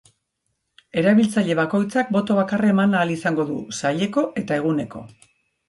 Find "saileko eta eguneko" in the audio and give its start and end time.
3.83-5.07